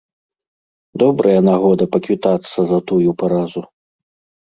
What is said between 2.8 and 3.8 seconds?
тую паразу.